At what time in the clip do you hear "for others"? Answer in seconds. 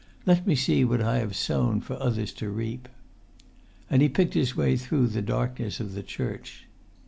1.79-2.33